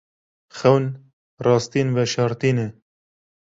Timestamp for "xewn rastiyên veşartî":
0.57-2.51